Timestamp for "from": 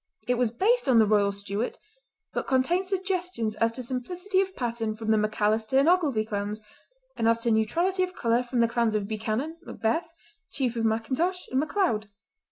4.95-5.11, 8.41-8.61